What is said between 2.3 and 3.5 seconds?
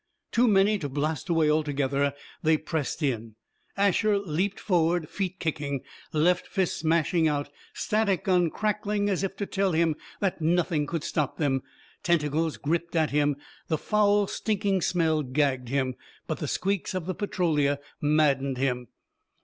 they pressed in.